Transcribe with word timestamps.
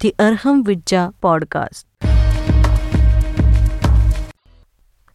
the 0.00 0.12
Arham 0.20 0.58
Vidya 0.66 1.06
podcast. 1.24 1.84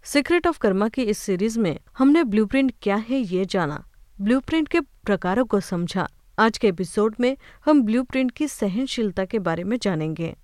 Secret 0.04 0.48
of 0.48 0.58
karma 0.60 0.88
की 0.90 1.02
इस 1.02 1.18
series 1.18 1.60
में 1.60 1.78
हमने 1.98 2.24
ब्लूप्रिंट 2.24 2.74
क्या 2.82 2.96
है 3.10 3.20
ये 3.20 3.46
जाना 3.46 3.84
ब्लूप्रिंट 4.22 4.68
के 4.68 4.80
प्रकारों 4.82 5.46
को 5.46 5.60
समझा 5.60 6.08
आज 6.40 6.58
के 6.58 6.68
एपिसोड 6.68 7.16
में 7.20 7.38
हम 7.66 7.82
ब्लूप्रिंट 7.84 8.32
की 8.32 8.48
सहनशीलता 8.48 9.26
के 9.26 9.40
बारे 9.40 9.64
में 9.64 9.78
जानेंगे 9.82 10.36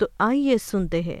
तो 0.00 0.08
आइए 0.20 0.58
सुनते 0.58 1.02
हैं 1.02 1.20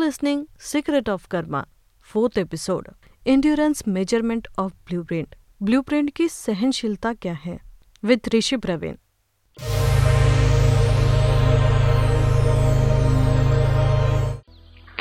listening 0.00 0.40
Secret 0.60 1.08
of 1.08 1.28
Karma, 1.28 1.64
fourth 2.06 2.38
episode. 2.38 2.88
Endurance 3.26 3.86
Measurement 3.86 4.48
of 4.58 4.72
Blueprint. 4.84 5.39
Blueprint 5.62 6.10
की 6.10 6.28
सहनशीलता 6.28 7.12
क्या 7.12 7.32
है? 7.32 7.60
With 8.04 8.20
Rishi 8.34 8.56
Praveen. 8.56 8.92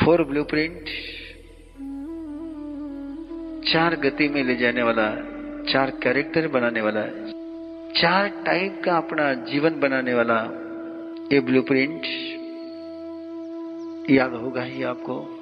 Four 0.05 0.23
blueprint, 0.23 0.85
चार 3.73 3.95
गति 3.95 4.29
में 4.29 4.43
ले 4.43 4.55
जाने 4.55 4.83
वाला, 4.83 5.09
चार 5.73 5.89
कैरेक्टर 5.89 6.47
बनाने 6.47 6.81
वाला, 6.81 7.01
चार 8.01 8.27
टाइप 8.27 8.81
का 8.85 8.97
अपना 8.97 9.33
जीवन 9.33 9.79
बनाने 9.79 10.13
वाला 10.13 10.41
ये 11.33 11.39
ब्लूप्रिंट, 11.39 12.01
याद 14.09 14.33
होगा 14.33 14.63
ही 14.63 14.83
आपको। 14.83 15.38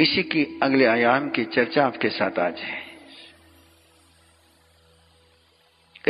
इसी 0.00 0.22
की 0.22 0.60
अगले 0.62 0.84
आयाम 0.84 1.30
की 1.30 1.44
चर्चा 1.44 1.86
आपके 1.86 2.08
साथ 2.08 2.38
आज 2.38 2.58
है। 2.58 2.82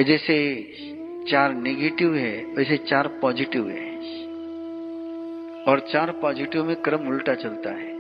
जैसे 0.04 0.64
चार 1.30 1.54
नेगेटिव 1.54 2.14
है, 2.14 2.44
वैसे 2.44 2.76
चार 2.76 3.08
पॉजिटिव 3.08 3.68
है। 3.70 3.94
और 5.64 5.88
चार 5.92 6.10
पॉजिटिव 6.10 6.64
में 6.64 6.76
क्रम 6.76 7.08
उल्टा 7.08 7.34
चलता 7.34 7.70
है। 7.70 7.94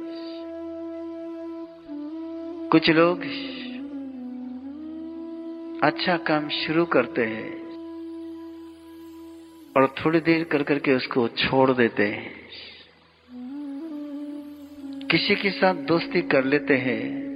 कुछ 2.68 2.90
लोग 2.90 3.20
अच्छा 5.84 6.16
काम 6.16 6.48
शुरू 6.48 6.84
करते 6.84 7.24
हैं 7.24 7.64
और 9.76 9.94
थोड़ी 10.04 10.20
देर 10.20 10.44
कर 10.44 10.62
करके 10.62 10.92
उसको 10.92 11.28
छोड़ 11.28 11.70
देते 11.70 12.06
हैं। 12.06 12.43
किसी 15.10 15.34
के 15.34 15.50
साथ 15.50 15.74
दोस्ती 15.74 16.22
कर 16.22 16.44
लेते 16.44 16.74
हैं। 16.74 17.34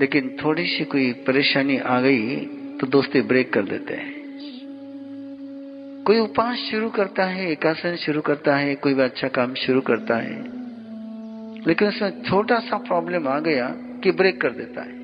लेकिन 0.00 0.36
थोड़ी 0.44 0.66
सी 0.66 0.84
कोई 0.84 1.12
परेशानी 1.12 1.78
आ 1.78 2.00
गई 2.00 2.36
तो 2.80 2.86
दोस्ती 2.86 3.20
ब्रेक 3.20 3.52
कर 3.52 3.62
देते 3.62 3.94
हैं। 3.94 4.14
कोई 6.04 6.18
उपास 6.18 6.56
शुरू 6.56 6.90
करता 6.90 7.24
है, 7.24 7.52
एकासन 7.52 7.96
शुरू 7.96 8.20
करता 8.20 8.56
है, 8.56 8.74
कोई 8.74 8.94
भी 8.94 9.02
अच्छा 9.02 9.28
काम 9.28 9.54
शुरू 9.54 9.80
करता 9.80 10.16
है। 10.16 10.42
लेकिन 11.66 11.88
उसमें 11.88 12.22
छोटा 12.22 12.58
सा 12.58 12.76
प्रॉब्लम 12.76 13.28
आ 13.28 13.40
गया 13.40 13.68
कि 14.02 14.10
ब्रेक 14.10 14.40
कर 14.40 14.50
देता 14.50 14.82
है। 14.82 15.02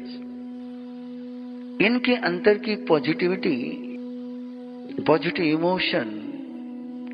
इनके 1.87 2.15
अंतर 2.15 2.59
की 2.59 2.77
पॉजिटिविटी 2.77 3.85
पॉजिटिव 5.07 5.45
इमोशन 5.45 6.05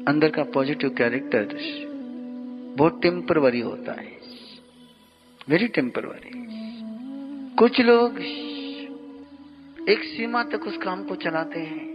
अंदर 0.09 0.29
का 0.29 0.43
पॉजिटिव 0.43 0.91
कैरेक्टर 0.91 1.59
बहुत 2.77 3.03
टेम्परवरी 3.03 3.61
होता 3.61 3.93
है। 3.93 4.19
वेरी 5.49 5.69
टेम्परवरी 5.69 6.45
कुछ 7.57 7.81
लोग 7.81 8.21
एक 9.89 10.05
सीमा 10.05 10.45
तक 10.45 10.67
उस 10.67 10.77
काम 10.77 11.05
को 11.05 11.17
चलाते 11.17 11.61
हैं। 11.61 11.95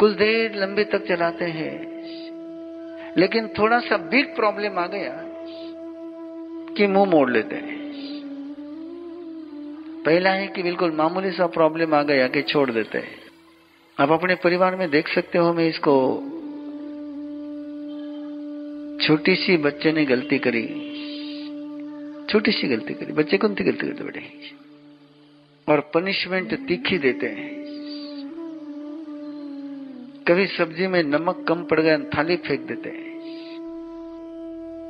कुछ 0.00 0.12
देर 0.12 0.54
लंबे 0.54 0.84
तक 0.84 1.06
चलाते 1.08 1.44
हैं। 1.44 1.92
लेकिन 3.16 3.48
थोड़ा 3.48 3.80
सा 3.80 3.96
बिग 3.96 4.36
प्रॉब्लम 4.36 4.78
आ 4.78 4.86
गया 4.86 5.22
कि 6.74 6.86
मुँह 6.86 7.10
मोड़ 7.10 7.30
लेते 7.30 7.54
हैं। 7.54 7.82
पहला 10.06 10.30
है 10.30 10.48
कि 10.48 10.62
बिल्कुल 10.62 10.92
मामूली 10.92 11.30
सा 11.30 11.46
प्रॉब्लम 11.46 11.94
आ 11.94 12.02
गया 12.02 12.28
कि 12.28 12.42
छोड़ 12.42 12.70
देते 12.70 12.98
हैं। 12.98 13.14
आप 13.98 14.10
अपने 14.10 14.34
परिवार 14.34 14.76
में 14.76 14.90
देख 14.90 15.08
सकते 15.08 15.38
हो 15.38 15.52
मैं 15.52 15.68
इसको 15.68 16.20
छोटी 19.02 19.34
सी 19.36 19.56
बच्चे 19.56 19.92
ने 19.92 20.04
गलती 20.04 20.38
करी। 20.38 20.66
छोटी 22.30 22.52
सी 22.52 22.68
गलती 22.68 22.94
करी। 22.94 23.12
बच्चे 23.12 23.38
कौन 23.38 23.54
सी 23.54 23.64
गलती 23.64 23.86
करते 23.86 24.04
बड़े 24.04 24.22
और 25.68 25.80
पनिशमेंट 25.94 26.54
तीखी 26.68 26.98
देते 26.98 27.26
हैं। 27.26 27.62
कभी 30.28 30.46
सब्ज़ी 30.46 30.86
में 30.86 31.02
नमक 31.02 31.44
कम 31.48 31.64
पड़ 31.64 31.80
गया, 31.80 31.98
थाली 31.98 32.36
फेंक 32.36 32.60
देते 32.60 32.88
हैं। 32.88 33.10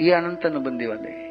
ये 0.02 0.12
अनंत 0.12 0.46
अनुबंधी 0.46 0.86
वाले 0.86 1.22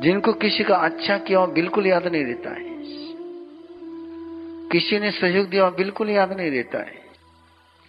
जिनको 0.00 0.32
किसी 0.32 0.64
का 0.64 0.76
अच्छा 0.76 1.18
किया 1.18 1.38
हुआ 1.38 1.46
बिल्कुल 1.46 1.86
याद 1.86 2.06
नहीं 2.06 2.24
रहता 2.24 2.50
है। 2.50 2.74
किसी 4.68 4.98
ने 4.98 5.10
सहयोग 5.10 5.48
दिया 5.48 5.64
हुआ 5.64 5.76
बिल्कुल 5.76 6.10
याद 6.10 6.32
नहीं 6.32 6.50
रहता 6.50 6.78
है। 6.78 7.02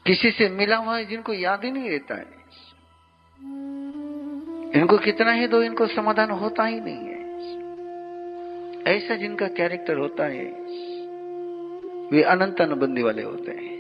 किसी 0.06 0.32
से 0.32 0.50
मिला 0.50 0.78
हुआ 0.78 0.98
है 0.98 1.06
जिनको 1.06 1.34
याद 1.34 1.66
ही 1.66 1.72
नहीं 1.72 1.90
रहता 1.90 2.16
है। 2.16 2.45
इनको 4.76 4.98
कितना 4.98 5.32
ही 5.32 5.48
दो, 5.48 5.62
इनको 5.62 5.88
समाधान 5.88 6.32
होता 6.32 6.66
ही 6.66 6.80
नहीं 6.80 6.98
है। 6.98 7.26
ऐसा 8.98 9.16
जिनका 9.16 9.48
कैरेक्टर 9.48 9.98
होता 9.98 10.26
है, 10.26 10.46
वे 12.12 12.24
अनंत 12.24 12.62
अनुबंधी 12.62 13.02
वाले 13.02 13.24
होते 13.24 13.52
हैं। 13.52 13.76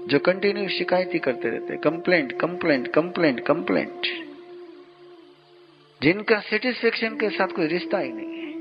जो 0.00 0.18
कंटिन्यू 0.18 0.68
शिकायत 0.68 1.10
ही 1.14 1.18
करते 1.18 1.48
रहते 1.48 1.72
हैं। 1.72 1.78
कंप्लेंट 1.78 2.32
कंप्लेंट 2.32 2.88
कंप्लेंट 2.88 3.40
कंप्लेंट 3.40 4.06
जिनका 6.02 6.40
सेटिस्फेक्शन 6.40 7.08
के 7.08 7.30
साथ 7.30 7.48
कोई 7.48 7.66
रिश्ता 7.66 7.98
ही 7.98 8.12
नहीं 8.12 8.28
है। 8.28 8.52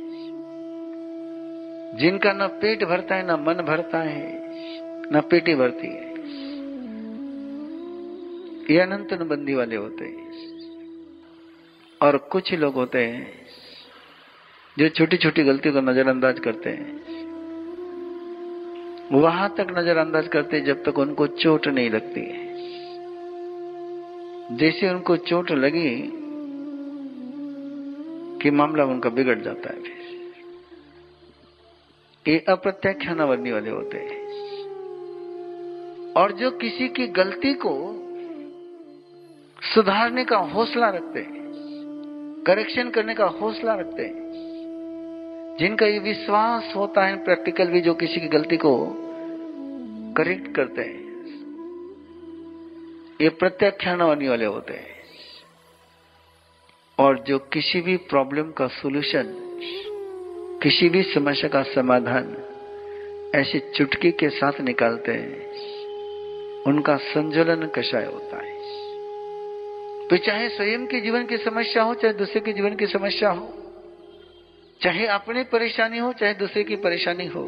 जिनका 1.98 2.34
न 2.34 2.48
पेट 2.48 2.84
भरता 2.84 3.16
है, 3.16 3.28
न 3.28 3.32
मन 3.32 3.54
भरता 3.54 4.00
है, 4.00 4.42
न 5.14 5.22
पेटी 5.32 5.56
भरती 5.56 5.88
है। 5.88 6.10
ये 8.76 8.80
अनंत 8.80 9.14
अनुबंधी 9.14 9.54
वाले 9.54 9.76
होते 9.76 10.06
हैं। 10.06 10.59
और 12.02 12.18
कुछ 12.18 12.54
लोग 12.54 12.74
होते 12.74 13.06
हैं 13.06 13.46
जो 14.80 14.90
छोटी 14.90 15.18
छोटी 15.18 15.44
गलतियों 15.44 15.76
को 15.76 15.82
नजरअंदाज 15.82 16.40
करते 16.40 16.70
हैं। 16.70 17.00
वहाँ 19.12 19.56
तक 19.56 19.68
नजरअंदाज 19.72 20.28
करते 20.28 20.62
जब 20.62 20.84
तक 20.84 21.00
उनको 21.00 21.28
चोट 21.28 21.68
नहीं 21.68 21.90
लगती 21.90 22.22
है। 22.22 22.50
जैसे 24.58 24.90
उनको 24.90 25.18
चोट 25.18 25.52
लगी 25.52 26.12
कि 28.40 28.52
मामला 28.52 28.86
उनका 28.86 29.10
बिगड़ 29.10 29.40
जाता 29.40 29.70
है 29.70 29.82
फिर। 29.82 30.00
ये 32.28 32.46
अप्रत्याख्यानावर्णी 32.50 33.52
वाले 33.52 33.70
होते 33.70 33.98
हैं। 33.98 34.30
और 36.14 36.32
जो 36.32 36.52
किसी 36.52 36.88
की 36.88 37.08
गलती 37.08 37.54
को 37.54 37.96
सुधारने 39.74 40.26
का 40.26 40.38
हौसला 40.38 40.90
रखते 40.90 41.20
हैं। 41.20 41.39
करेक्शन 42.48 42.90
करने 42.90 43.14
का 43.14 43.26
हौसला 43.26 43.76
रखते 43.76 44.04
हैं। 44.04 45.58
जिनका 45.60 45.86
ये 45.86 46.00
विश्वास 46.00 46.74
होता 46.76 47.06
है 47.06 47.24
प्रैक्टिकल 47.24 47.68
भी 47.68 47.82
जो 47.82 47.94
किसी 47.94 48.22
की 48.22 48.28
गलती 48.28 48.58
को 48.58 48.88
करेक्ट 50.18 50.56
करते 50.56 50.82
हैं, 50.82 51.10
ये 53.22 53.30
प्रत्याख्यानावर्णी 53.30 54.28
वाले 54.28 54.46
होते 54.46 54.74
हैं। 54.74 55.00
और 57.00 57.20
जो 57.20 57.40
किसी 57.40 57.82
भी 57.82 57.98
प्रॉब्लम 57.98 58.52
का 58.52 58.68
सोल्यूशन 58.68 59.26
किसी 60.64 60.90
भी 60.90 61.04
समस्या 61.04 61.50
का 61.50 61.64
समाधान 61.64 62.38
ऐसी 63.36 63.60
चुटकी 63.60 64.12
के 64.12 64.30
साथ 64.30 64.62
निकालते 64.62 65.12
हैं, 65.12 65.50
उनका 66.64 66.98
संजलन 66.98 67.68
कषाय 67.68 68.06
होता 68.06 68.38
है। 68.38 68.60
तो 70.10 70.18
चाहे 70.18 70.50
स्वयं 70.50 70.86
के 70.88 71.00
जीवन 71.02 71.26
की 71.26 71.38
समस्या 71.38 71.84
हो, 71.84 71.94
चाहे 71.94 72.14
दूसरे 72.14 72.42
के 72.42 72.54
जीवन 72.54 72.76
की 72.76 72.86
समस्या 72.88 73.30
हो, 73.30 73.48
चाहे 74.82 75.06
अपनी 75.08 75.44
परेशानी 75.44 75.98
हो, 75.98 76.14
चाहे 76.14 76.34
दूसरे 76.34 76.64
की 76.64 76.76
परेशानी 76.76 77.26
हो, 77.26 77.44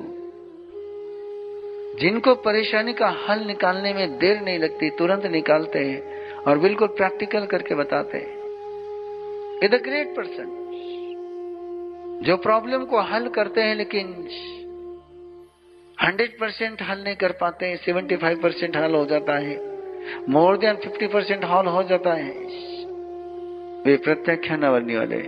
जिनको 2.00 2.36
परेशानी 2.36 2.94
का 2.94 3.10
हल 3.28 3.40
निकालने 3.40 3.94
में 3.94 4.18
देर 4.18 4.42
नहीं 4.42 4.60
लगती, 4.60 4.90
तुरंत 4.90 5.26
निकालते 5.26 5.80
हैं 5.80 6.00
और 6.42 6.58
बिल्कुल 6.58 6.88
प्रैक्टिकल 6.88 7.46
करके 7.46 7.76
बताते 7.76 8.18
हैं। 8.18 8.40
इज़ 9.64 9.76
अ 9.76 9.78
ग्रेट 9.78 10.16
पर्सन 10.16 10.60
जो 12.26 12.38
प्रॉब्लम 12.38 12.86
को 12.86 13.02
हल 13.02 13.28
करते 13.30 13.62
हैं 13.62 13.76
लेकिन 13.76 14.08
हंड्रेड 15.98 16.40
परसेंट 16.40 16.82
हल 16.82 17.04
नहीं 17.04 17.16
कर 17.16 17.32
पाते 17.32 17.66
हैं 17.66 17.76
सेवेंटी 17.78 18.16
फाइव 18.16 18.42
परसेंट 18.42 18.78
हल 18.78 18.96
हो 18.96 19.06
जाता 19.06 19.38
है। 19.38 19.71
मोर 20.30 20.58
देन 20.58 20.76
फिफ्टी 20.76 21.08
परसेंट 21.08 21.46
हॉल 21.46 21.68
हो 21.68 21.84
जाता 21.84 22.14
है। 22.14 22.32
वे 23.86 23.98
प्रत्याख्यान 23.98 24.62
बनने 24.62 24.98
वाले। 24.98 25.22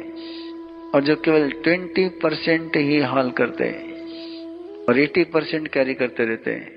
और 0.95 1.03
जो 1.03 1.15
केवल 1.15 1.51
ट्वेंटी 1.51 2.09
परसेंट 2.09 2.77
ही 2.77 2.99
हॉल 3.01 3.31
करते 3.31 3.63
हैं 3.63 4.85
और 4.85 4.99
एटी 4.99 5.23
परसेंट 5.23 5.67
कैरी 5.67 5.93
करते 5.93 6.25
रहते 6.25 6.51
हैं, 6.51 6.71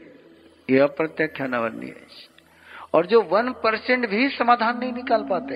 ये 0.70 0.78
अप्रत्याख्यानावन्य 0.78 1.86
है 1.86 2.06
और 2.94 3.06
जो 3.06 3.22
वन 3.22 3.50
परसेंट 3.50 4.08
भी 4.08 4.28
समाधान 4.28 4.78
नहीं 4.78 4.92
निकाल 4.92 5.26
पाते, 5.30 5.54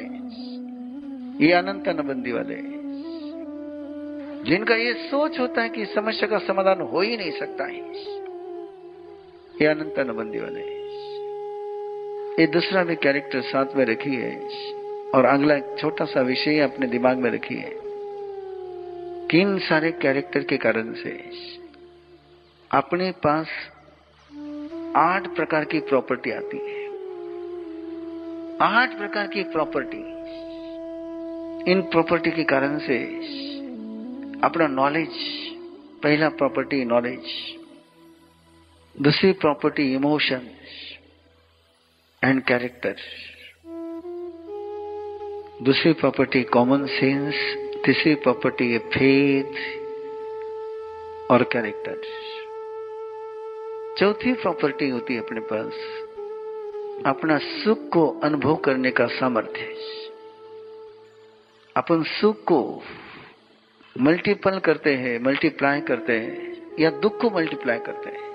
ये 1.46 1.52
अनंत 1.52 1.88
नबंदी 1.88 2.32
वाले। 2.32 2.56
जिनका 4.44 4.74
ये 4.74 4.94
सोच 4.94 5.40
होता 5.40 5.62
है 5.62 5.68
कि 5.68 5.84
समस्या 5.86 6.28
का 6.28 6.38
समाधान 6.38 6.80
हो 6.80 7.00
ही 7.00 7.16
नहीं 7.16 7.30
सकता 7.30 7.64
है, 7.64 7.78
ये 9.62 9.66
अनंत 9.66 9.94
नबंदी 10.00 10.38
वाले। 10.38 10.79
ये 12.40 12.46
दूसरा 12.46 12.82
भी 12.84 12.94
कैरेक्टर 12.96 13.40
साथ 13.40 13.74
में 13.76 13.84
रखी 13.84 14.14
है, 14.16 14.34
और 15.14 15.24
अगला 15.24 15.54
एक 15.54 15.74
छोटा 15.78 16.04
सा 16.04 16.20
विषय 16.20 16.58
अपने 16.58 16.86
दिमाग 16.86 17.18
में 17.18 17.30
रखी 17.30 17.54
है। 17.54 17.72
किन 19.26 19.58
सारे 19.58 19.90
कैरेक्टर 19.92 20.42
के 20.42 20.56
कारण 20.56 20.92
से 20.92 21.10
अपने 22.70 23.10
पास 23.26 23.46
आठ 24.96 25.26
प्रकार 25.36 25.64
की 25.64 25.80
प्रॉपर्टी 25.80 26.30
आती 26.30 26.58
है। 26.58 26.78
आठ 28.62 28.96
प्रकार 28.98 29.26
की 29.26 29.42
प्रॉपर्टी 29.42 30.02
इन 31.72 31.82
प्रॉपर्टी 31.82 32.30
के 32.30 32.44
कारण 32.44 32.78
से 32.78 32.98
अपना 34.44 34.66
नॉलेज 34.66 35.18
पहला 36.02 36.28
प्रॉपर्टी 36.28 36.84
नॉलेज 36.84 37.34
दूसरी 38.96 39.32
प्रॉपर्टी 39.32 39.94
इमोशन 39.94 40.48
एंड 42.24 42.42
कैरेक्टर 42.42 42.96
दूसरी 45.62 45.92
प्रॉपर्टी 45.92 46.42
कॉमन 46.42 46.86
सेंस 46.86 47.34
तीसरी 47.86 48.14
प्रॉपर्टी 48.14 48.72
है 48.72 48.78
फेथ 48.78 49.54
और 51.30 51.42
कैरेक्टर 51.42 52.02
चौथी 53.98 54.32
प्रॉपर्टी 54.32 54.88
होती 54.88 55.14
है 55.14 55.20
अपने 55.20 55.40
पास, 55.40 55.72
अपना 57.06 57.38
सुख 57.38 57.88
को 57.88 58.20
अनुभव 58.24 58.56
करने 58.56 58.90
का 58.90 59.06
सामर्थ्य. 59.06 59.76
अपन 61.76 62.02
सुख 62.02 62.36
को 62.36 62.82
मल्टीपल 64.00 64.58
करते 64.58 64.94
हैं 64.94 65.20
मल्टीप्लाई 65.20 65.80
करते 65.80 66.12
हैं, 66.12 66.62
या 66.80 66.90
दुख 66.90 67.20
को 67.20 67.30
मल्टीप्लाई 67.30 67.78
करते 67.78 68.10
हैं. 68.10 68.29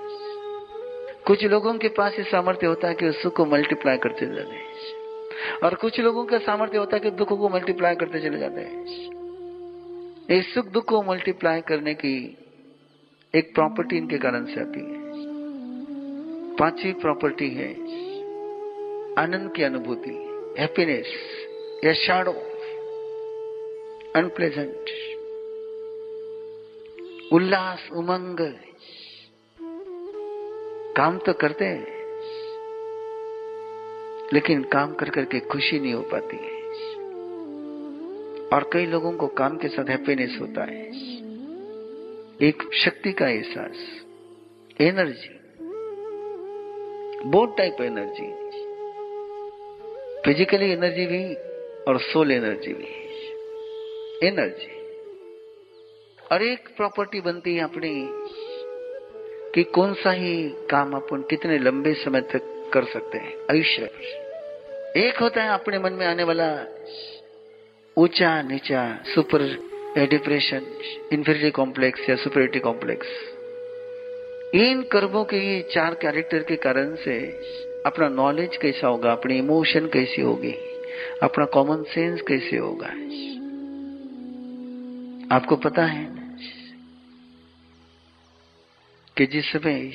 कुछ 1.26 1.44
लोगों 1.44 1.78
के 1.78 1.88
पास 1.88 2.12
ये 2.12 2.24
सामर्थ्य 2.24 2.66
होता 2.66 2.88
है 2.88 2.94
कि 2.94 3.12
सुख 3.12 3.36
को 3.36 3.44
मल्टीप्लाई 3.46 3.96
करते 3.96 4.26
जाते 4.26 4.54
हैं। 4.54 4.64
और 5.64 5.74
कुछ 5.74 6.00
लोगों 6.00 6.24
का 6.24 6.38
सामर्थ्य 6.38 6.78
होता 6.78 6.96
है 6.96 7.00
कि 7.00 7.10
दुख 7.10 7.28
को 7.28 7.48
मल्टीप्लाई 7.48 7.94
करते 7.94 8.20
चले 8.20 8.38
जाते 8.38 8.60
हैं। 8.60 8.84
इस 10.30 10.54
सुख 10.54 10.66
दुख 10.66 10.84
को 10.84 11.02
मल्टीप्लाई 11.02 11.60
करने 11.60 11.94
की 11.94 12.38
एक 13.34 13.54
प्रॉपर्टी 13.54 13.96
इनके 13.96 14.18
कारण 14.18 14.44
से 14.44 14.60
आती 14.60 14.80
है। 14.80 15.00
पांचवी 16.56 16.92
प्रॉपर्टी 16.92 17.50
है 17.50 17.72
आनंद 19.18 19.52
की 19.56 19.62
अनुभूति 19.62 20.14
हैप्पीनेस 20.58 21.12
या 21.84 21.92
शाडो 21.92 22.32
अनप्लेजेंट 24.16 24.84
उल्लास, 27.32 27.88
उमंग। 27.92 28.54
काम 30.96 31.16
तो 31.18 31.32
करते 31.32 31.64
हैं, 31.64 31.86
लेकिन 34.32 34.62
काम 34.62 34.94
कर 34.94 35.10
करके 35.10 35.40
खुशी 35.40 35.78
नहीं 35.80 35.92
हो 35.94 36.00
पाती 36.12 36.36
है। 36.36 36.54
और 38.48 38.68
कई 38.72 38.86
लोगों 38.86 39.12
को 39.12 39.26
काम 39.26 39.56
के 39.56 39.68
साथ 39.68 39.90
हैप्पीनेस 39.90 40.38
होता 40.40 40.64
है। 40.64 40.84
एक 42.40 42.62
शक्ति 42.74 43.12
का 43.12 43.28
एहसास 43.28 43.84
energy 44.80 45.34
both 47.30 47.56
type 47.56 47.80
energy 47.80 48.30
physically 50.22 50.70
energy 50.72 51.06
भी 51.06 51.22
और 51.84 52.00
सोल 52.02 52.32
एनर्जी 52.32 52.72
भी 52.72 52.90
एनर्जी 54.28 54.74
और 56.32 56.42
एक 56.42 56.68
प्रॉपर्टी 56.76 57.20
बनती 57.20 57.54
है 57.54 57.64
अपनी 57.64 57.92
कि 59.56 59.62
कौन 59.62 59.94
सा 59.94 60.10
ही 60.10 60.48
काम 60.48 60.92
अपन 60.92 61.24
कितने 61.30 61.58
लंबे 61.58 61.94
समय 61.94 62.20
तक 62.20 62.70
कर 62.72 62.84
सकते 62.84 63.18
हैं? 63.18 63.34
आयुष्य। 63.50 63.90
एक 64.96 65.18
होता 65.20 65.42
है 65.42 65.48
अपने 65.48 65.78
मन 65.78 65.92
में 65.92 66.06
आने 66.06 66.22
वाला 66.22 66.66
ऊँचा 67.96 68.42
नीचा 68.42 69.02
सुपर 69.14 69.38
डिप्रेशन 69.98 70.60
इंफीरियरिटी 71.12 71.50
कॉम्प्लेक्स 71.50 72.10
या 72.10 72.16
सुपरिटी 72.16 72.58
कॉम्प्लेक्स। 72.58 73.06
इन 74.54 74.82
कर्मों 74.82 75.24
के 75.24 75.36
ये 75.36 75.68
चार 75.72 75.94
कैरेक्टर 75.94 76.42
के 76.42 76.56
कारण 76.56 76.94
से 76.94 77.26
अपना 77.86 78.08
नॉलेज 78.08 78.56
कैसा 78.56 78.86
होगा, 78.86 79.12
अपनी 79.12 79.38
इमोशन 79.38 79.86
कैसी 79.86 80.22
होगी, 80.22 80.54
अपना 81.22 81.44
कॉमन 81.44 81.82
सेंस 81.82 82.20
कैसे 82.20 82.56
होगा? 82.56 82.88
आपको 85.36 85.56
पता 85.56 85.84
है 85.84 86.25
कि 89.16 89.26
जिस 89.26 89.52
समय 89.52 89.90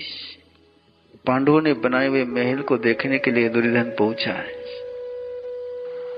पांडवों 1.26 1.62
ने 1.62 1.74
बनाए 1.74 2.08
हुए 2.08 2.24
महल 2.26 2.62
को 2.62 2.78
देखने 2.78 3.18
के 3.20 3.32
लिए 3.32 3.50
दुर्योधन 3.50 3.90
पहुँचा 4.00 4.32
है 4.32 4.60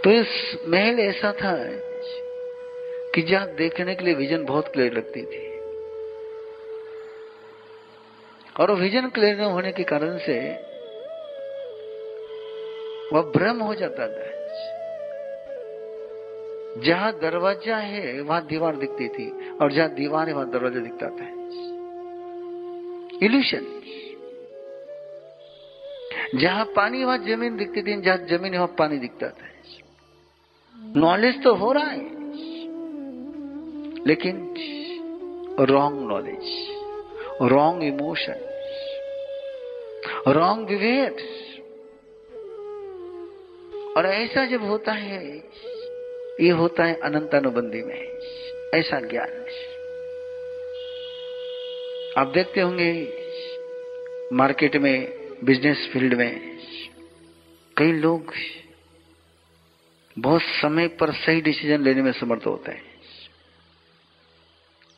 तो 0.03 0.11
इस 0.11 0.61
महल 0.67 0.99
ऐसा 0.99 1.31
था 1.31 1.55
कि 3.15 3.21
जहाँ 3.21 3.47
देखने 3.55 3.95
के 3.95 4.05
लिए 4.05 4.13
विजन 4.13 4.45
बहुत 4.45 4.67
क्लियर 4.67 4.93
लगती 4.93 5.21
थी। 5.21 5.41
और 8.59 8.71
विजन 8.71 9.09
क्लियर 9.09 9.37
न 9.37 9.51
होने 9.51 9.71
के 9.71 9.83
कारण 9.83 10.17
से 10.17 10.37
वह 13.13 13.31
भ्रम 13.31 13.61
हो 13.61 13.75
जाता 13.75 14.07
था। 14.07 14.31
जहाँ 16.81 17.11
दरवाज़ा 17.13 17.77
है, 17.77 18.21
वहाँ 18.21 18.45
दीवार 18.45 18.75
दिखती 18.75 19.07
थी, 19.07 19.29
और 19.61 19.71
जहाँ 19.71 19.89
दीवार 19.89 20.27
है, 20.27 20.33
वहाँ 20.33 20.49
दरवाज़ा 20.51 20.79
दिखता 20.79 21.09
था। 21.09 21.25
इल्यूशन 23.25 23.65
जहाँ 26.35 26.65
पानी, 26.75 27.03
वहाँ 27.03 27.17
ज़मीन 27.17 27.57
दिखती 27.57 27.81
थी, 27.81 28.01
जहाँ 28.01 28.17
ज़मीन, 28.29 28.55
वहाँ 28.55 28.67
पानी 28.77 28.97
दिखता 28.97 29.27
था। 29.29 29.51
नॉलेज 30.95 31.43
तो 31.43 31.53
हो 31.55 31.71
रहा 31.71 31.89
है, 31.89 32.11
लेकिन 34.07 34.35
wrong 35.69 36.07
knowledge 36.09 37.51
wrong 37.51 37.83
emotion 37.83 38.39
wrong 40.29 40.69
विवेक 40.69 41.15
और 43.97 44.05
ऐसा 44.05 44.45
जब 44.45 44.63
होता 44.63 44.91
है, 44.91 45.23
ये 46.41 46.49
होता 46.51 46.83
है 46.83 46.95
अनंतानुबंधी 47.03 47.81
में, 47.83 48.01
ऐसा 48.73 48.99
ज्ञान। 49.01 49.31
आप 52.17 52.27
देखते 52.27 52.61
होंगे 52.61 53.13
मार्केट 54.33 54.75
में 54.75 55.13
बिज़नेस 55.43 55.89
फ़ील्ड 55.93 56.13
में, 56.13 56.57
कई 57.77 57.91
लोग 57.91 58.33
बहुत 60.19 60.41
समय 60.41 60.87
पर 60.87 61.11
सही 61.11 61.41
डिसीज़न 61.41 61.83
लेने 61.83 62.01
में 62.01 62.11
समर्थ 62.11 62.45
होते 62.45 62.71
हैं। 62.71 62.81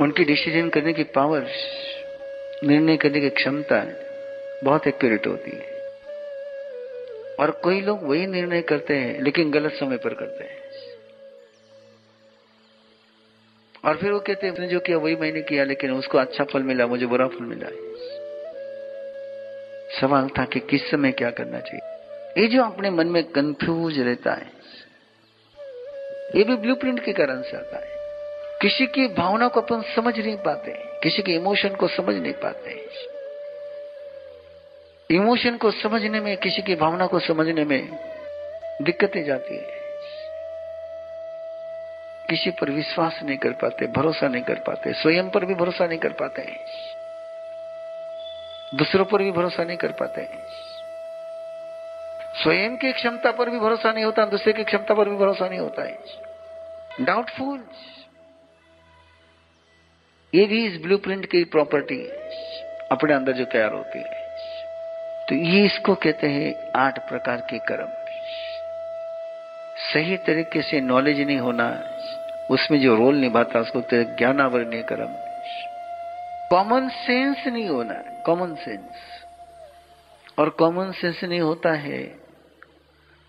उनकी 0.01 0.23
डिसीज़न 0.23 0.69
करने 0.69 0.93
की 0.93 1.03
पावर 1.03 1.47
निर्णय 2.63 2.97
करने 2.97 3.21
की 3.21 3.29
क्षमता 3.29 3.85
बहुत 4.63 4.87
एक्यूरेट 4.87 5.27
होती 5.27 5.51
है। 5.51 5.75
और 7.39 7.51
कोई 7.51 7.81
लोग 7.81 8.03
वही 8.03 8.27
निर्णय 8.27 8.61
करते 8.61 8.93
हैं, 8.93 9.21
लेकिन 9.21 9.51
गलत 9.51 9.71
समय 9.71 9.97
पर 9.97 10.13
करते 10.13 10.43
हैं। 10.43 10.64
और 13.85 13.97
फिर 13.97 14.11
वो 14.11 14.19
कहते 14.19 14.47
हैं 14.47 14.67
जो 14.67 14.79
किया 14.79 14.97
वही 14.97 15.15
मैंने 15.15 15.41
किया, 15.41 15.63
लेकिन 15.63 15.91
उसको 15.91 16.17
अच्छा 16.17 16.43
फल 16.43 16.63
मिला, 16.63 16.87
मुझे 16.87 17.05
बुरा 17.05 17.27
फल 17.27 17.45
मिला। 17.45 17.67
सवाल 19.99 20.29
था 20.29 20.45
कि 20.45 20.59
किस 20.59 20.89
समय 20.91 21.11
क्या 21.11 21.29
करना 21.31 21.59
चाहिए। 21.59 22.41
ये 22.41 22.47
जो 22.47 22.63
अपने 22.63 22.89
मन 22.89 23.07
में 23.07 23.23
कंफ्यूज 23.23 23.99
रहता 23.99 24.33
है, 24.33 24.47
ये 26.35 26.43
भी 26.43 26.55
ब्लूप्रिंट 26.55 27.03
के 27.05 27.13
कारण 27.13 27.41
से 27.41 27.57
आता 27.57 27.77
है। 27.77 27.93
किसी 28.61 28.85
की 28.87 29.07
भावना 29.07 29.47
को 29.47 29.61
अपन 29.61 29.81
समझ 29.95 30.17
नहीं 30.19 30.37
पाते 30.37 30.73
किसी 31.03 31.21
के 31.21 31.31
इमोशन 31.31 31.75
को 31.75 31.87
समझ 31.87 32.15
नहीं 32.15 32.33
पाते 32.33 32.73
इमोशन 35.09 35.57
को 35.57 35.71
समझने 35.71 36.19
में, 36.19 36.37
किसी 36.37 36.61
की 36.61 36.75
भावना 36.75 37.07
को 37.07 37.19
समझने 37.19 37.65
में 37.65 37.89
दिक्कतें 38.81 39.23
जाती 39.23 39.55
है। 39.55 39.74
किसी 42.29 42.51
पर 42.51 42.69
विश्वास 42.69 43.19
नहीं 43.23 43.37
कर 43.37 43.51
पाते, 43.51 43.87
भरोसा 43.87 44.27
नहीं 44.27 44.43
कर 44.43 44.55
पाते, 44.55 44.93
स्वयं 44.93 45.29
पर 45.29 45.45
भी 45.45 45.55
भरोसा 45.55 45.87
नहीं 45.87 45.99
कर 45.99 46.09
पाते। 46.09 46.41
दूसरों 48.77 49.05
पर 49.05 49.23
भी 49.23 49.31
भरोसा 49.31 49.63
नहीं 49.63 49.77
कर 49.77 49.91
पाते। 49.91 50.27
स्वयं 52.43 52.77
की 52.77 52.91
क्षमता 52.91 53.31
पर 53.31 53.49
भी 53.49 53.59
भरोसा 53.59 53.91
नहीं 53.91 54.03
होता, 54.03 54.25
दूसरे 54.25 54.53
की 54.53 54.63
क्षमता 54.63 54.93
पर 54.93 55.09
भी 55.09 55.15
भरोसा 55.15 55.47
नहीं 55.47 55.59
होता 55.59 55.83
है। 55.83 55.99
डाउटफुल 57.01 57.63
ये 60.35 60.45
भी 60.45 60.65
इस 60.65 60.81
ब्लूप्रिंट 60.81 61.25
की 61.25 61.43
प्रॉपर्टी 61.43 62.07
अपने 62.91 63.13
अंदर 63.13 63.31
जो 63.31 63.45
तैयार 63.45 63.73
होती 63.73 63.99
है। 63.99 64.25
तो 65.25 65.35
ये 65.35 65.65
इसको 65.65 65.95
कहते 65.95 66.27
हैं 66.27 66.71
आठ 66.75 67.09
प्रकार 67.09 67.37
के 67.37 67.57
कर्म। 67.59 67.87
सही 69.93 70.17
तरीके 70.17 70.61
से 70.61 70.81
नॉलेज 70.81 71.21
नहीं 71.21 71.37
होना 71.37 71.91
उसमें 72.51 72.79
जो 72.81 72.95
रोल 72.95 73.15
निभाता 73.15 73.59
उसको 73.59 73.81
ज्ञानावरणीय 73.93 74.81
कर्म। 74.81 75.07
कॉमन 76.49 76.89
सेंस 76.89 77.47
नहीं 77.47 77.67
होना 77.67 78.23
कॉमन 78.25 78.55
सेंस 78.55 78.89
और 80.39 80.49
कॉमन 80.49 80.91
सेंस 80.91 81.23
नहीं 81.23 81.39
होता 81.39 81.73
है, 81.73 82.03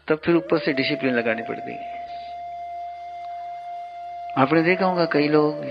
तब 0.09 0.19
फिर 0.25 0.37
ऊपर 0.37 0.59
से 0.59 0.73
डिसिप्लिन 0.73 1.15
लगानी 1.15 1.43
पड़ती 1.43 1.73
है। 1.73 1.97
आपने 4.39 4.63
देखा 4.63 4.87
होगा 4.87 5.05
कई 5.05 5.29
लोग 5.29 5.63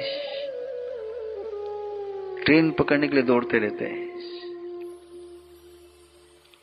ट्रेन 2.46 2.72
पकड़ने 2.72 3.08
के 3.08 3.14
लिए 3.14 3.24
दौड़ते 3.24 3.58
रहते 3.58 3.86
हैं। 3.86 4.06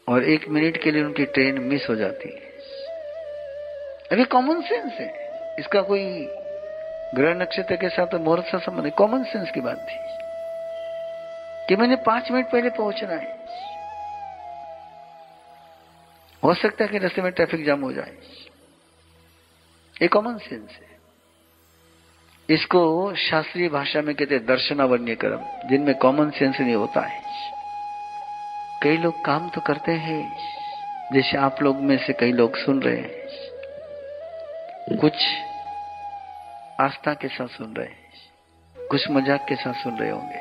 और 0.09 0.25
एक 0.25 0.49
मिनट 0.49 0.77
के 0.77 0.91
लिए 0.91 1.03
उनकी 1.05 1.25
ट्रेन 1.25 1.59
मिस 1.59 1.89
हो 1.91 1.95
जाती 1.95 2.29
है। 2.29 2.53
अभी 4.12 4.25
कॉमन 4.25 4.61
सेंस 4.61 4.93
है, 4.93 5.11
इसका 5.59 5.83
कोई 5.83 6.27
ग्रह 7.14 7.35
नक्षत्र 7.35 7.76
के 7.76 7.88
साथ 7.88 8.14
मुहूर्त 8.14 8.45
से 8.45 8.59
संबंध 8.59 8.85
है 8.85 8.90
कॉमन 8.90 9.25
सेंस 9.25 9.50
की 9.50 9.61
बात 9.61 9.78
थी। 9.78 10.12
कि 11.69 11.76
मैंने 11.76 11.97
पाँच 11.97 12.31
मिनट 12.31 12.50
पहले 12.50 12.71
पहुँचना 12.71 13.14
है। 13.14 13.38
हो 16.45 16.54
सकता 16.54 16.85
है 16.85 16.90
कि 16.90 16.99
रस्ते 16.99 17.23
में 17.23 17.33
ट्रैफ़िक 17.33 17.66
जाम 17.66 17.81
हो 17.81 17.92
जाए। 17.92 18.12
ये 20.02 20.09
कॉमन 20.09 20.38
सेंस 20.38 20.71
है। 20.71 20.92
इसको 22.50 23.14
शास्त्रीय 23.14 23.69
भाषा 23.69 24.02
में 24.02 24.14
कहते 24.14 24.38
दर्शनावन्य 24.38 25.14
कर्म 25.14 25.69
जिनमें 25.69 25.95
कॉमन 25.95 26.31
सेंस 26.31 26.61
नहीं 26.61 26.75
होता 26.75 27.00
है। 27.00 27.23
कई 28.83 28.97
लोग 28.97 29.25
काम 29.25 29.49
तो 29.49 29.61
करते 29.61 29.92
हैं। 29.92 30.38
जैसे 31.12 31.37
आप 31.37 31.62
लोग 31.62 31.76
में 31.76 31.99
से 31.99 32.12
कई 32.12 32.33
लोग 32.33 32.57
सुन 32.57 32.83
रहे 32.83 32.97
हैं। 32.97 33.12
कुछ 34.97 35.14
आस्था 36.83 37.15
के 37.15 37.29
साथ 37.29 37.49
सुन 37.49 37.75
रहे 37.77 37.87
हैं 37.87 38.87
कुछ 38.89 39.11
मज़ाक 39.11 39.45
के 39.49 39.55
साथ 39.55 39.75
सुन 39.75 39.99
रहे 39.99 40.11
होंगे। 40.11 40.41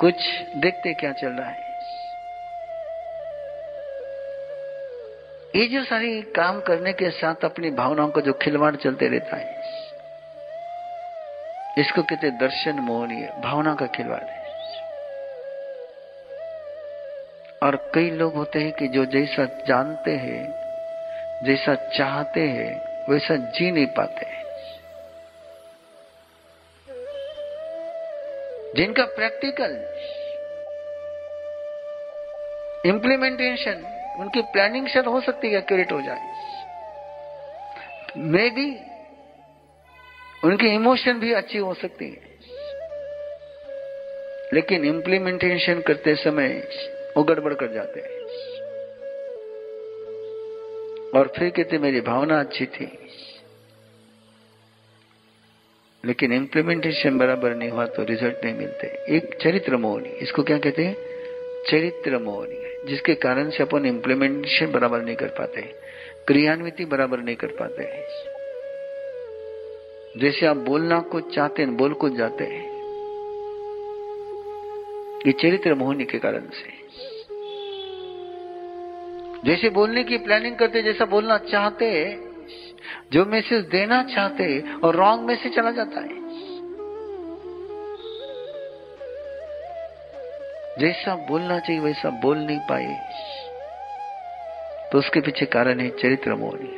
कुछ 0.00 0.14
देखते 0.56 0.94
क्या 0.94 1.12
चल 1.12 1.28
रहा 1.28 1.48
है? 1.48 1.62
ये 5.56 5.66
जो 5.66 5.84
सारी 5.84 6.20
काम 6.36 6.60
करने 6.60 6.92
के 6.92 7.10
साथ 7.10 7.44
अपनी 7.44 7.70
भावनाओं 7.70 8.08
का 8.08 8.20
जो 8.20 8.32
खिलवाड़ 8.32 8.74
चलते 8.76 9.08
रहता 9.08 9.36
है, 9.36 9.62
इसको 11.78 12.02
कहते 12.02 12.30
दर्शन 12.30 12.80
मोहनीय 12.80 13.26
भावना 13.44 13.74
का 13.74 13.86
खिलवाड़ 13.86 14.22
है। 14.22 14.42
और 17.62 17.76
कई 17.94 18.10
लोग 18.10 18.34
होते 18.34 18.58
हैं 18.58 18.72
कि 18.72 18.88
जो 18.88 19.04
जैसा 19.04 19.44
जानते 19.68 20.16
हैं, 20.16 20.42
जैसा 21.44 21.74
चाहते 21.74 22.40
हैं 22.48 22.93
वैसा 23.10 23.36
जी 23.36 23.70
नहीं 23.70 23.86
पाते। 23.86 24.44
जिनका 28.76 29.04
प्रैक्टिकल 29.04 29.74
इंप्लीमेंटेशन 32.86 33.84
उनकी 34.20 34.42
प्लानिंग 34.42 34.88
शायद 34.88 35.06
हो 35.06 35.20
सकती 35.20 35.50
है 35.50 35.58
एक्यूरेट 35.58 35.92
हो 35.92 36.00
जाए। 36.00 36.22
मे 38.16 38.50
भी 38.50 38.80
उनकी 40.44 40.68
इमोशन 40.68 41.12
भी 41.12 41.32
अच्छी 41.32 41.58
हो 41.58 41.74
सकती 41.74 42.04
है। 42.04 42.34
लेकिन 44.52 44.84
इंप्लीमेंटेशन 44.84 45.80
करते 45.80 46.14
समय 46.14 46.48
वो 47.16 47.22
गड़बड़ 47.22 47.54
कर 47.54 47.66
जाते 47.66 48.00
हैं। 48.00 48.53
और 51.14 51.32
फिर 51.36 51.50
कहते, 51.50 51.78
मेरी 51.78 52.00
भावना 52.02 52.38
अच्छी 52.40 52.66
थी, 52.66 52.86
लेकिन 56.04 56.32
इंप्लीमेंटेशन 56.32 57.18
बराबर 57.18 57.54
नहीं 57.54 57.70
हुआ 57.70 57.84
तो 57.86 58.04
रिज़ल्ट 58.04 58.44
नहीं 58.44 58.54
मिलते। 58.54 58.86
एक 59.16 59.34
चरित्र 59.42 59.76
मोहनी 59.76 60.08
इसको 60.22 60.42
क्या 60.42 60.58
कहते 60.58 60.84
हैं? 60.84 60.94
चरित्र 61.68 62.18
मोहनी 62.18 62.88
जिसके 62.88 63.14
कारण 63.16 63.50
से 63.50 63.62
अपन 63.62 63.86
इंप्लीमेंटेशन 63.86 64.72
बराबर 64.72 65.02
नहीं 65.02 65.16
कर 65.16 65.28
पाते, 65.28 65.62
क्रियान्विति 66.26 66.84
बराबर 66.84 67.18
नहीं 67.18 67.36
कर 67.36 67.56
पाते। 67.60 67.84
जैसे 70.16 70.46
आप 70.46 70.56
बोलना 70.66 70.98
कुछ 71.12 71.34
चाहते 71.34 71.62
हैं, 71.62 71.76
बोल 71.76 71.92
कुछ 71.94 72.12
जाते 72.12 72.44
हैं। 72.44 72.62
ये 75.26 75.32
चरित्र 75.32 75.74
मोहनी 75.74 76.04
के 76.04 76.18
कारण 76.18 76.48
से। 76.52 76.83
जैसे 79.44 79.68
बोलने 79.70 80.04
की 80.04 80.18
प्लानिंग 80.18 80.56
करते, 80.56 80.82
जैसा 80.82 81.04
बोलना 81.04 81.38
चाहते, 81.38 81.88
जो 83.12 83.24
मैसेज 83.24 83.64
देना 83.64 84.02
चाहते 84.02 84.60
और 84.84 84.96
रॉन्ग 84.96 85.22
मैसेज 85.22 85.56
चला 85.56 85.70
जाता 85.70 86.00
है। 86.00 86.22
जैसा 90.78 91.14
बोलना 91.14 91.58
चाहिए, 91.58 91.80
वैसा 91.80 92.10
बोल 92.10 92.38
नहीं 92.38 92.58
पाए। 92.58 92.94
तो 94.92 94.98
उसके 94.98 95.20
पीछे 95.20 95.46
कारण 95.46 95.80
है 95.80 95.88
चरित्र 95.90 96.34
मोहनी 96.34 96.68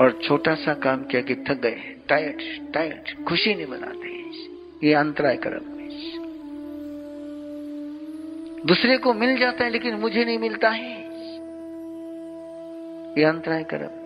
और 0.00 0.20
छोटा 0.28 0.54
सा 0.54 0.74
काम 0.74 1.04
किया 1.04 1.22
कि 1.22 1.34
थक 1.34 1.60
गए 1.62 1.96
टायर्ड 2.08 2.72
टायर्ड 2.74 3.24
खुशी 3.28 3.54
नहीं 3.54 3.66
मनाते। 3.66 4.88
ये 4.88 4.94
अंतराय 4.94 5.36
कर्म। 5.36 5.73
दूसरे 8.66 8.98
को 8.98 9.14
मिल 9.14 9.38
जाता 9.38 9.64
है 9.64 9.70
लेकिन 9.70 9.94
मुझे 9.94 10.24
नहीं 10.24 10.38
मिलता 10.38 10.68
है। 10.70 11.04
ये 13.18 13.24
अंतराय 13.24 13.64
कर्म। 13.64 14.04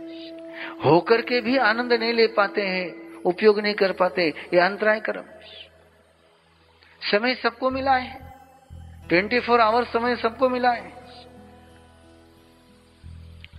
होकर 0.85 1.21
के 1.21 1.41
भी 1.41 1.57
आनंद 1.57 1.93
नहीं 1.93 2.13
ले 2.13 2.27
पाते 2.27 2.63
हैं, 2.63 3.13
उपयोग 3.23 3.61
नहीं 3.61 3.75
कर 3.75 3.93
पाते, 3.93 4.35
ये 4.55 4.61
अंतराय 4.61 5.01
कर्म। 5.01 5.25
समय 7.11 7.35
सबको 7.35 7.71
मिला 7.71 7.97
है। 7.97 8.33
ट्वेंटी 9.09 9.41
फोर 9.41 9.61
आवर 9.61 9.85
समय 9.85 10.17
सबको 10.17 10.49
मिला 10.49 10.71
है। 10.71 10.93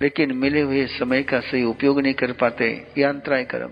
लेकिन 0.02 0.32
मिले 0.32 0.62
हुए 0.62 0.86
समय 0.86 1.24
का 1.24 1.40
सही 1.40 1.64
उपयोग 1.64 2.02
नहीं 2.02 2.14
कर 2.14 2.32
पाते, 2.32 2.88
ये 2.98 3.04
अंतराय 3.04 3.44
कर्म। 3.46 3.72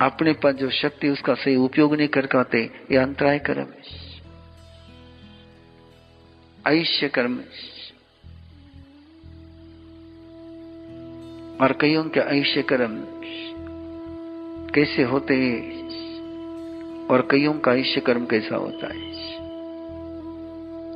अपने 0.00 0.32
पास 0.32 0.54
जो 0.54 0.70
शक्ति 0.70 1.08
उसका 1.08 1.34
सही 1.34 1.56
उपयोग 1.56 1.94
नहीं 1.94 2.08
कर 2.08 2.26
पाते, 2.26 2.58
ये 2.92 2.96
अंतराय 2.96 3.38
कर्म 3.38 3.66
आयुष्य 6.66 7.08
कर्म 7.08 7.36
और 11.60 11.72
कईयों 11.72 12.04
के 12.04 12.20
आयुष्य 12.20 12.62
कर्म 12.62 12.96
कैसे 14.74 15.02
होते 15.02 15.34
हैं, 15.34 15.78
और 17.06 17.28
कईयों 17.30 17.54
का 17.54 17.70
आयुष्य 17.70 18.00
कर्म 18.00 18.26
कैसा 18.26 18.56
होता 18.56 18.86
है। 18.86 19.10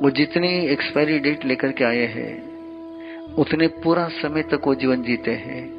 वो 0.01 0.09
जितने 0.09 0.49
एक्सपायरी 0.65 1.19
डेट 1.19 1.45
लेकर 1.45 1.71
के 1.71 1.83
आए 1.83 2.05
हैं, 2.07 3.33
उतने 3.35 3.67
पूरा 3.67 4.07
समय 4.07 4.43
तक 4.43 4.61
वो 4.67 4.75
जीवन 4.75 5.03
जीते 5.03 5.31
हैं। 5.31 5.74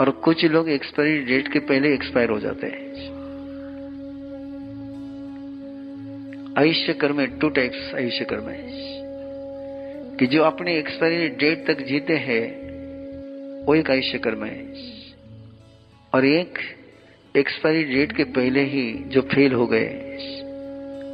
और 0.00 0.10
कुछ 0.10 0.44
लोग 0.44 0.68
एक्सपायरी 0.68 1.18
डेट 1.18 1.52
के 1.52 1.58
पहले 1.58 1.94
एक्सपायर 1.94 2.30
हो 2.30 2.40
जाते 2.40 2.66
हैं। 2.66 2.82
आयुष्य 6.58 6.92
कर्म 6.92 7.20
है 7.20 7.38
टू 7.38 7.48
टाइप्स 7.48 7.94
आयुष्य 7.94 8.24
कर्म 8.24 8.48
है 8.48 8.62
कि 10.16 10.26
जो 10.26 10.42
अपने 10.42 10.78
एक्सपायरी 10.78 11.28
डेट 11.28 11.66
तक 11.66 11.80
जीते 11.80 12.12
हैं, 12.12 12.62
वो 13.66 13.74
एक 13.74 13.90
आयुष्य 13.90 14.18
कर्म 14.18 14.44
है। 14.44 14.74
और 16.14 16.24
एक 16.24 16.58
एक्सपायरी 17.36 17.84
डेट 17.84 18.12
के 18.12 18.24
पहले 18.24 18.60
ही 18.60 18.92
जो 18.92 19.20
फेल 19.20 19.52
हो 19.52 19.66
गए 19.66 20.08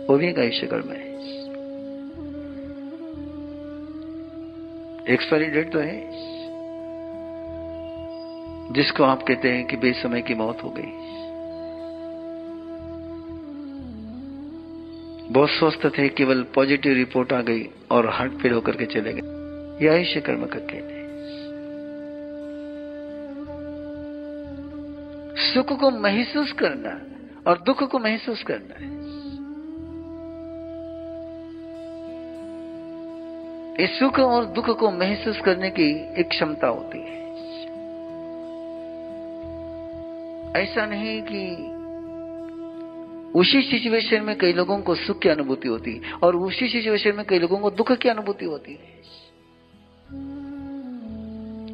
वो 0.08 0.18
भी 0.18 0.28
एक 0.28 0.38
आयुष्य 0.38 0.66
कर्म 0.66 0.92
है। 0.92 1.08
एक्सपायरी 5.14 5.46
डेट 5.46 5.72
तो 5.72 5.78
है। 5.78 6.27
जिसको 8.72 9.04
आप 9.04 9.22
कहते 9.22 9.50
हैं 9.50 9.66
कि 9.66 9.76
बेसमय 9.76 10.22
की 10.22 10.34
मौत 10.34 10.64
हो 10.64 10.70
गई। 10.78 10.92
बहुत 15.32 15.50
स्वस्थ 15.50 15.86
थे, 15.98 16.08
केवल 16.08 16.42
पॉजिटिव 16.42 16.92
रिपोर्ट 16.92 17.32
आ 17.32 17.40
गई 17.40 17.68
और 17.90 18.08
हार्ट 18.08 18.32
फेल 18.32 18.52
होकर 18.52 18.76
के 18.76 18.86
चले 18.86 19.12
गए। 19.12 19.84
ये 19.84 19.92
आयुष्य 19.94 20.20
कर्म 20.20 20.46
का 20.46 20.58
कहते 20.58 20.98
सुख 25.38 25.80
को 25.80 25.90
महसूस 25.90 26.52
करना 26.52 26.90
और 27.50 27.62
दुख 27.62 27.82
को 27.82 27.98
महसूस 27.98 28.42
करना 28.42 28.74
है। 28.74 28.90
इस 33.84 33.98
सुख 33.98 34.18
और 34.18 34.44
दुख 34.44 34.78
को 34.78 34.90
महसूस 34.90 35.40
करने 35.40 35.70
की 35.70 35.90
एक 36.20 36.28
क्षमता 36.28 36.66
होती 36.66 36.98
है। 36.98 37.17
ऐसा 40.56 40.86
नहीं 40.86 41.20
कि 41.22 41.42
उसी 43.38 43.62
सिचुएशन 43.62 44.22
में 44.22 44.36
कई 44.38 44.52
लोगों 44.52 44.80
को 44.82 44.94
सुख 44.94 45.18
की 45.20 45.28
अनुभूति 45.28 45.68
होती 45.68 45.92
है 45.94 46.12
और 46.12 46.36
उसी 46.36 46.68
सिचुएशन 46.68 47.16
में 47.16 47.24
कई 47.26 47.38
लोगों 47.38 47.58
को 47.58 47.70
दुख 47.70 47.92
की 47.92 48.08
अनुभूति 48.08 48.44
होती 48.44 48.72
है। 48.72 49.02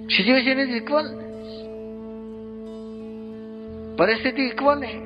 सिचुएशन 0.09 0.61
इज़ 0.61 0.75
इक्वल 0.77 1.11
परिस्थिति 3.99 4.47
इक्वल 4.47 4.83
है। 4.83 4.97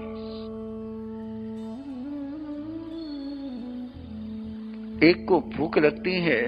एक 5.02 5.25
को 5.28 5.40
भूख 5.56 5.78
लगती 5.78 6.14
है 6.20 6.40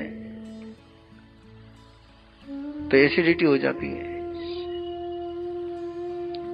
तो 2.88 2.96
एसिडिटी 2.96 3.44
हो 3.44 3.56
जाती 3.58 3.86
है। 3.86 4.09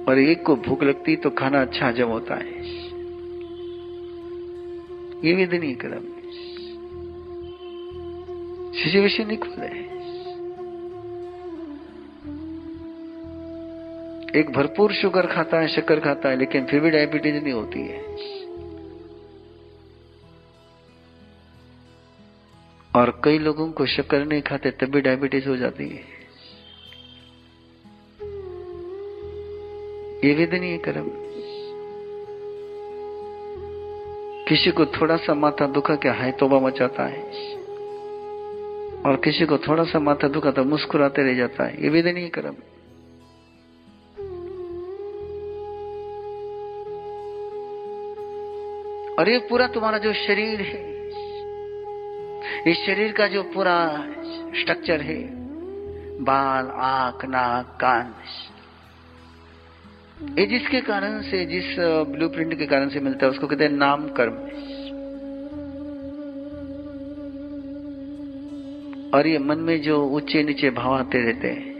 और 0.07 0.19
एक 0.19 0.45
को 0.45 0.55
भूख 0.55 0.83
लगती 0.83 1.15
तो 1.15 1.29
खाना 1.29 1.61
अच्छा 1.61 1.87
हजम 1.87 2.07
होता 2.07 2.35
है। 2.35 2.61
ये 5.25 5.33
विधि 5.33 5.59
नहीं 5.59 5.75
क्रम 5.75 6.05
सिचुएशन 8.73 9.31
इक्वल 9.31 9.63
है। 9.63 9.87
एक 14.35 14.49
भरपूर 14.49 14.93
शुगर 14.93 15.27
खाता 15.27 15.59
है, 15.59 15.67
शक्कर 15.67 15.99
खाता 15.99 16.29
है, 16.29 16.37
लेकिन 16.37 16.65
फिर 16.65 16.79
भी 16.79 16.89
डायबिटीज़ 16.89 17.43
नहीं 17.43 17.53
होती 17.53 17.79
है। 17.79 18.01
और 22.95 23.21
कई 23.23 23.39
लोगों 23.39 23.71
को 23.71 23.85
शक्कर 23.85 24.25
नहीं 24.25 24.41
खाते, 24.41 24.71
तब 24.71 24.85
भी 24.85 25.01
डायबिटीज़ 25.01 25.49
हो 25.49 25.57
जाती 25.57 25.89
है। 25.89 26.16
ये 30.23 30.33
विधि 30.33 30.59
नहीं 30.59 30.71
है 30.71 30.77
कर्म 30.77 31.09
किसी 34.47 34.71
को 34.71 34.85
थोड़ा 34.85 35.15
सा 35.17 35.33
माथा 35.33 35.65
दुखा 35.67 35.95
क्या 35.95 36.13
है 36.13 36.31
तोबा 36.31 36.59
मचाता 36.59 37.03
है। 37.05 37.21
और 39.01 39.15
किसी 39.23 39.45
को 39.45 39.57
थोड़ा 39.57 39.83
सा 39.83 39.99
माथा 39.99 40.27
दुखा 40.27 40.51
तो 40.51 40.63
मुस्कुराते 40.63 41.23
रह 41.23 41.33
जाता 41.33 41.65
है। 41.65 41.83
ये 41.83 41.89
विधि 41.89 42.11
नहीं 42.11 42.29
कर्म 42.29 42.55
और 49.19 49.29
ये 49.29 49.37
पूरा 49.39 49.67
तुम्हारा 49.67 49.97
जो 49.97 50.13
शरीर 50.15 50.61
है, 50.61 50.81
इस 52.67 52.85
शरीर 52.85 53.11
का 53.11 53.27
जो 53.27 53.43
पूरा 53.53 53.77
स्ट्रक्चर 54.55 55.01
है, 55.01 55.21
बाल, 56.23 56.69
आँख, 56.83 57.25
नाक, 57.25 57.77
कान 57.81 58.13
ये 60.17 60.45
जिसके 60.45 60.79
कारण 60.81 61.21
से, 61.21 61.45
जिस 61.45 61.75
ब्लूप्रिंट 62.09 62.53
के 62.59 62.65
कारण 62.65 62.89
से 62.89 62.99
मिलता 62.99 63.25
है, 63.25 63.31
उसको 63.31 63.47
कहते 63.47 63.63
हैं 63.63 63.71
नाम 63.71 64.07
कर्म 64.09 64.35
और 69.13 69.27
ये 69.27 69.37
मन 69.39 69.59
में 69.59 69.81
जो 69.81 69.97
ऊँचे 70.07 70.43
नीचे 70.43 70.69
भाव 70.69 70.93
आते 70.93 71.21
रहते 71.21 71.47
हैं, 71.47 71.75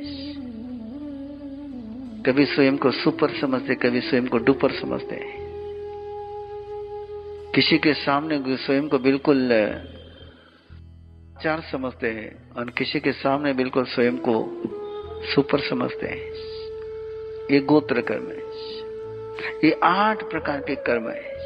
कभी 2.25 2.45
स्वयं 2.45 2.77
को 2.77 2.91
सुपर 2.91 3.29
समझते, 3.31 3.75
कभी 3.75 4.01
स्वयं 4.01 4.27
को 4.27 4.37
डुपर 4.39 4.71
समझते 4.71 5.15
किसी 7.55 7.77
के 7.77 7.93
सामने 7.93 8.57
स्वयं 8.57 8.87
को 8.87 8.99
बिल्कुल 8.99 9.49
चार 11.43 11.61
समझते 11.71 12.07
हैं, 12.09 12.29
और 12.53 12.69
किसी 12.69 12.99
के 12.99 13.11
सामने 13.13 13.53
बिल्कुल 13.53 13.85
स्वयं 13.85 14.17
को 14.19 14.35
सुपर 15.25 15.59
समझते 15.59 16.07
हैं। 16.07 16.56
ये 17.51 17.59
गोत्र 17.59 18.01
कर्म 18.01 18.27
है। 18.27 18.37
ये 19.67 19.79
आठ 19.83 20.23
प्रकार 20.23 20.59
के 20.59 20.75
कर्म 20.75 21.09
है। 21.09 21.37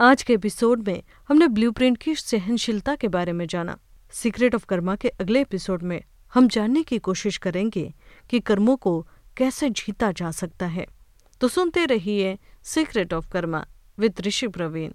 आज 0.00 0.22
के 0.22 0.32
एपिसोड 0.32 0.88
में 0.88 1.02
हमने 1.28 1.48
ब्लूप्रिंट 1.48 1.98
की 1.98 2.14
सहनशीलता 2.14 2.96
के 2.96 3.08
बारे 3.08 3.32
में 3.32 3.46
जाना। 3.46 3.78
सीक्रेट 4.12 4.54
ऑफ़ 4.54 4.66
कर्मा 4.66 4.96
के 4.96 5.08
अगले 5.08 5.40
एपिसोड 5.40 5.82
में 5.82 6.02
हम 6.34 6.48
जानने 6.48 6.82
की 6.82 6.98
कोशिश 6.98 7.36
करेंगे 7.36 7.94
कि 8.30 8.40
कर्मों 8.40 8.76
को 8.76 9.08
कैसे 9.36 9.70
जीता 9.70 10.12
जा 10.12 10.30
सकता 10.30 10.66
है। 10.66 10.86
तो 11.40 11.48
सुनते 11.48 11.84
रहिए 11.84 12.38
secret 12.62 13.14
of 13.14 13.32
karma 13.32 13.66
with 13.98 14.14
Rishi 14.20 14.48
Praveen 14.48 14.92